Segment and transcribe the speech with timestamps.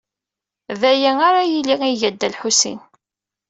[0.79, 2.79] D aya ara yili iga-t Dda Lḥusin.